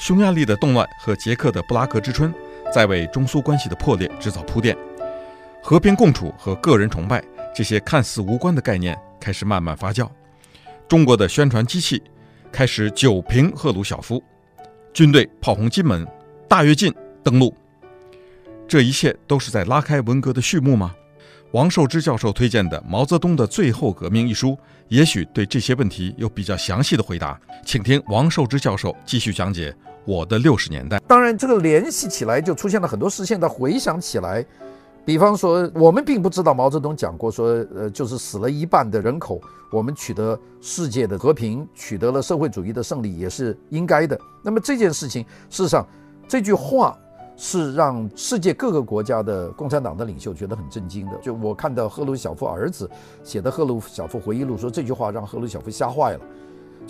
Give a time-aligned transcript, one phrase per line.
[0.00, 2.32] 匈牙利的动乱和捷克的布拉格之春，
[2.72, 4.74] 在为中苏关系的破裂制造铺垫。
[5.62, 7.22] 和平共处和个人崇拜
[7.54, 10.08] 这些看似无关的概念开始慢慢发酵。
[10.88, 12.02] 中国的宣传机器
[12.50, 14.24] 开始久凭赫鲁晓夫，
[14.94, 16.08] 军队炮轰金门，
[16.48, 16.90] 大跃进
[17.22, 17.54] 登陆。
[18.66, 20.94] 这一切都是在拉开文革的序幕吗？
[21.52, 24.58] 王寿之教授推荐的《毛泽东的最后革命》一书，
[24.88, 27.38] 也许对这些问题有比较详细的回答。
[27.66, 29.76] 请听王寿之教授继续讲解。
[30.04, 33.24] 我的六十年代，当然这个联系起来就出现了很多事。
[33.26, 34.44] 现在回想起来，
[35.04, 39.40] 比方说，我们并不知道毛泽东讲过说，呃，就是死了一半的人口，
[39.70, 44.18] 我们取得世界的和平，取得了社会主义的胜利，也是应该的。
[44.42, 45.86] 那么这件事情，事实上，
[46.26, 46.98] 这句话
[47.36, 51.16] 是让世界各个国家的共产党的领袖觉得很震惊的。
[51.18, 52.90] 就我看到赫鲁晓夫儿子
[53.22, 56.20] 写的赫鲁晓夫回忆录，说这句话让赫鲁晓夫吓坏了。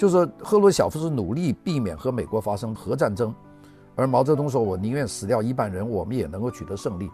[0.00, 3.34] 就是赫鲁晓夫是努力避免和美国发生核战争，
[3.94, 7.10] 而毛泽东说：“我宁愿死掉一半人，我们也能够取得胜利。”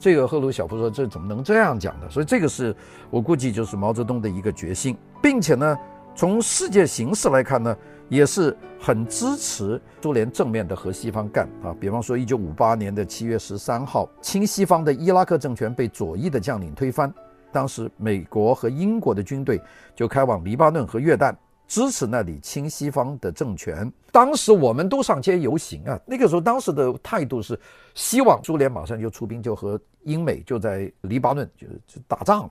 [0.00, 2.74] 这个赫鲁晓夫说：“这怎么能这样讲呢？”所以这个是
[3.10, 5.76] 我估计就是毛泽东的一个决心，并且呢，
[6.14, 7.76] 从世界形势来看呢，
[8.08, 11.76] 也是很支持苏联正面的和西方干啊。
[11.78, 17.12] 比方说，一九五八年的七月十三号，亲西方的伊拉克政权被左翼的将领推翻，
[17.52, 19.60] 当时美国和英国的军队
[19.94, 21.34] 就开往黎巴嫩和约旦。
[21.70, 25.96] 支持那里亲西方的政权，当时我们都上街游行啊。
[26.04, 27.56] 那个时候，当时的态度是
[27.94, 32.50] 希望苏联马上就出兵，就和英美就在黎巴嫩就就打仗了。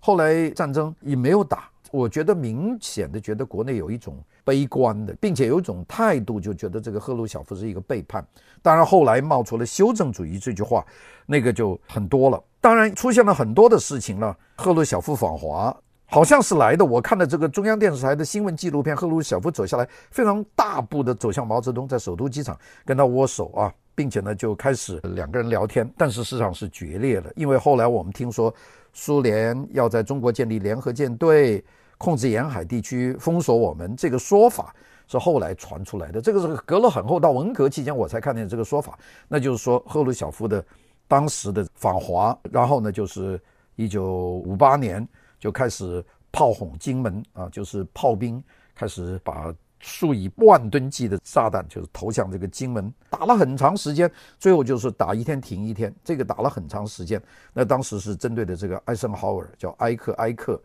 [0.00, 8.26] 后来战争也没有打，我觉得明显的觉得国内有一种悲观的，并且有一种态度，就觉得这个赫鲁晓夫是一个背叛。
[8.60, 10.84] 当然后来冒出了修正主义这句话，
[11.26, 12.42] 那个就很多了。
[12.60, 15.72] 当然出现了很多的事情了，赫鲁晓夫访华。
[16.12, 16.84] 好像是来的。
[16.84, 22.54] 我看了这个中央电视台的新闻纪录片，赫鲁晓夫走下来，非常大步的走向毛泽东，在首都机场
[22.84, 25.90] 跟他握手啊，并且呢就开始两个人聊天。
[25.96, 28.54] 但是事实上是决裂了，因为后来我们听说
[28.92, 31.64] 苏联要在中国建立联合舰队，
[31.96, 34.74] 控制沿海地区，封锁我们，这个说法
[35.08, 36.20] 是后来传出来的。
[36.20, 38.98] 这个是隔了很厚，到文革期间我才看见这个说法。
[39.28, 40.62] 那就是说赫鲁晓夫的
[41.08, 43.40] 当时的访华，然后呢就是
[43.76, 44.04] 一九
[44.44, 45.08] 五八年。
[45.42, 48.40] 就开始炮轰金门啊，就是炮兵
[48.76, 54.08] 开始把数以万吨计的炸弹就是投向这个金门，打了很长时间，
[54.38, 57.20] 最后就是打一天停一天，这个打了很长时间。
[57.52, 60.62] 那当时是针对的这个艾森豪威尔，叫埃克埃克。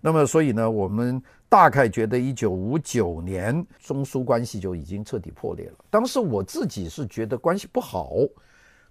[0.00, 5.76] 那么所以呢，我们大概觉得一九五九年中苏关系就已经彻底破裂了。
[5.90, 8.16] 当时我自己是觉得关系不好，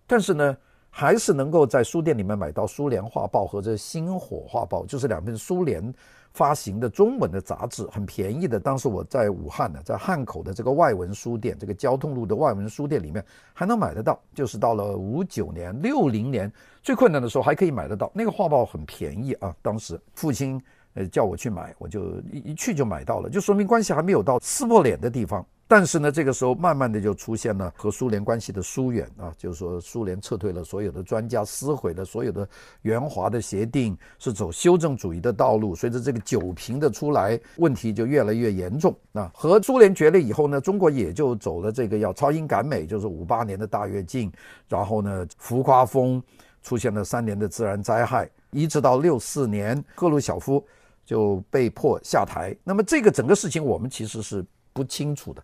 [0.07, 0.55] 但是呢。
[0.99, 5.93] 还是能够在书店里面买到《苏联画报》和这《星火画报》，就是两份苏联
[6.33, 8.59] 发行的中文的杂志，很便宜的。
[8.59, 14.19] 当时我在武汉呢，在汉口的这个外文书店，这个交通路的外文书店里面还能买得到。
[14.33, 18.11] 就是到了五九年、六零年最困难的时候，还可以买得到。
[18.11, 20.59] 那个画报很便宜啊，当时父亲
[20.95, 25.45] 呃叫我去买，我就一一去就买到了，就说明关系还没有到撕破脸的地方。
[25.69, 32.47] 但是呢，这个时候慢慢的就出现了和苏联关系的疏远啊，就是说苏联撤退了所有的专家，撕毁了所有的
[32.83, 35.75] 援华的协定，是走修正主义的道路。
[35.75, 38.95] 随着这个酒瓶的出来，问题就越来越严重。
[39.11, 44.31] 啊，和苏联决裂以后呢，中国也就走了这个要超英赶美，就是五八年的大跃进，
[44.69, 46.23] 然后呢，浮夸风
[46.63, 50.66] 出现了三年的自然灾害，一直到六四年赫鲁晓夫
[51.06, 52.56] 就被迫下台。
[52.63, 55.44] 那么这个整个事情我们其实是不清楚的。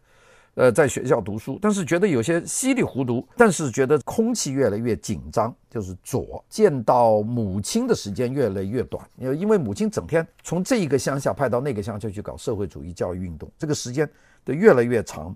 [0.55, 14.07] 呃，在学校读书，但是觉得有些稀里糊涂，但是觉得空气越来越紧张，就是左见到母亲的时间越来越短，因为母亲整天从这一个乡下派到那个乡下去搞社会主义教育运动，这个时间
[14.45, 15.35] 的越来越长，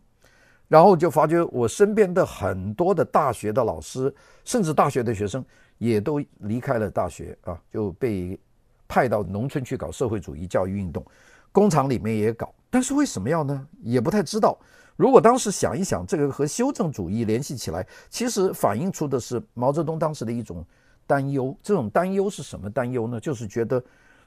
[0.67, 4.13] 然后就发觉我身边的很多的大学的老师，
[4.45, 5.43] 甚至大学的学生
[5.79, 8.39] 也都离开了大学啊，就被
[8.87, 11.03] 派到农村去搞社会主义教育运动，
[11.51, 13.67] 工厂里面也搞，但是为什么要呢？
[13.81, 14.55] 也不太知道。
[14.97, 20.65] 如果当时想一想，这个和修正主义联系起来，其实反映出的是毛泽东当时的一种
[21.05, 21.55] 担忧。
[21.61, 23.19] 这种担忧是什么担忧呢？
[23.19, 23.81] 就是觉得，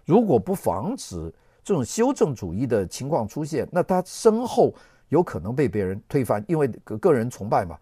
[0.07, 1.17] 如果不防止
[1.65, 4.73] 这种修正主义的情况出现，那他身后
[5.09, 7.77] 有可能被别人推翻，因为个个人崇拜嘛，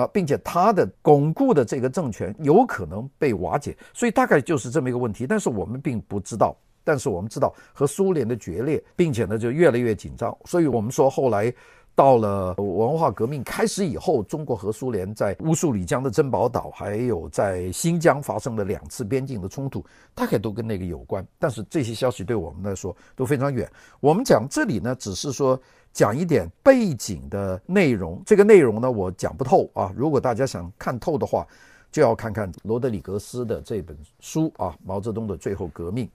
[0.00, 5.26] 啊，并且他的巩固的这个政权有可能被瓦解，所以大概就是这么一个问题。
[5.26, 6.56] 但是我们并不知道。
[6.84, 11.54] 但是我们知道和苏联的决裂，并且呢就越来越紧张，所以我们说后来
[11.94, 19.84] 到了文化革命开始以后，中国和苏联在乌苏里江的珍宝岛，还有在新疆发生了两次边境的冲突，
[20.14, 21.26] 大概都跟那个有关。
[21.38, 23.70] 但是这些消息对我们来说都非常远。
[24.00, 25.60] 我们讲这里呢，只是说
[25.92, 28.22] 讲一点背景的内容。
[28.24, 29.92] 这个内容呢，我讲不透啊。
[29.94, 31.46] 如果大家想看透的话，
[31.90, 36.06] 就要看看罗德里格斯的这本书啊，《毛泽东的最后革命》。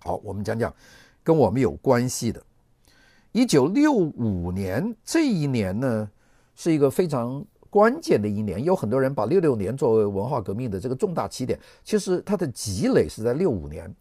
[0.00, 0.74] 好，我们讲讲
[1.22, 2.42] 跟我们有关系的。
[3.32, 6.10] 一九六五年这一年呢，
[6.56, 8.62] 是一个非常关键的一年。
[8.64, 13.94] 有很多人把六六年作为文化革命的这个重大起点，其实它的积累是在六五年。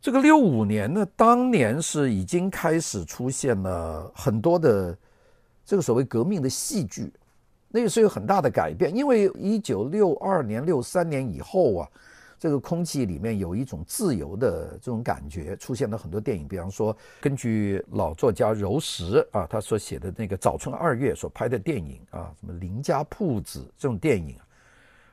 [0.00, 4.96] 这个六五年呢，当年是已经开始出现了很多的
[5.64, 7.12] 这个所谓革命的戏剧，
[7.68, 8.94] 那个是有很大的改变。
[8.94, 11.88] 因为一九六二年、六三年以后啊。
[12.42, 24.36] 这个空气里面有一种自由的这种感觉，出现了很多电影，比方说根据老作家柔石啊他所写的那个《早春二月》所拍的电影啊，什么《林家铺子》这种电影，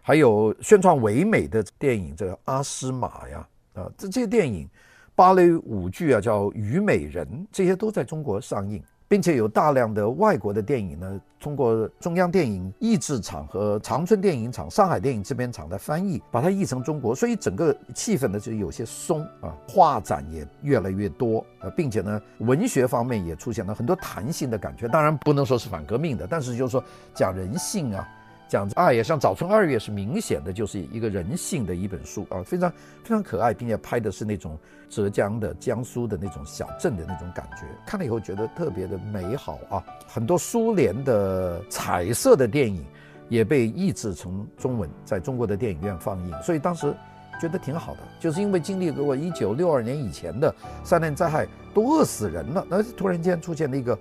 [0.02, 4.68] 还有宣传唯美的电影，这个《阿诗玛》呀啊，这这些电影，
[5.14, 8.84] 芭蕾舞剧啊叫《虞美人》，这些都在中国上映。
[9.10, 24.88] 并且有大量的外国的电影呢，通过中央电影译制厂和长春电影厂、上海电影制片厂的翻译，把它译成中国，所以整个气氛呢就有些松啊，画展也越来越多啊，并且呢，文学方面也出现了很多弹性的感觉。
[24.88, 26.84] 当然不能说是反革命的，但是就是说
[27.16, 28.08] 讲人性啊。
[28.50, 32.70] 讲啊，也像《早春二月》是明显的，就是一个人性的一本书啊，非常
[33.04, 34.58] 非常可爱，并且拍的是那种
[34.90, 39.84] 浙江的、江苏的那种小镇的那种感觉，看了以后觉得特别的美好啊。
[40.08, 42.84] 很多苏联的彩色的电影
[43.30, 46.92] 也被译制成中文，在中国的电影院放映，所以当时
[47.40, 48.00] 觉得挺好的。
[48.20, 50.52] 就是因为经历过一九六二年以前的
[50.84, 53.96] 三年灾害，都饿死人了，那突然间出现了一个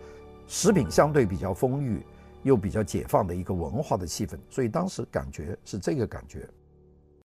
[0.46, 2.02] 食品相对比较丰裕。
[2.48, 6.48] 又比较解放的一个文化的气氛，所以当时感觉是这个感觉。